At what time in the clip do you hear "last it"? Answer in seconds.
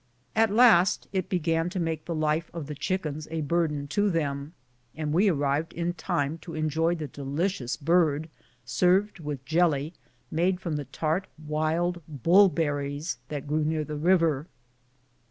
0.49-1.29